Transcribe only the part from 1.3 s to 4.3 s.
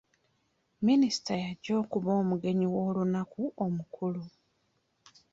y'ajja okuba omugenyi w'olunaku omukulu.